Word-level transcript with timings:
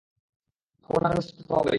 Phone 0.83 1.01
আর 1.05 1.11
ম্যাসেজে 1.15 1.33
কথা 1.39 1.47
তো 1.47 1.53
হবেই। 1.55 1.69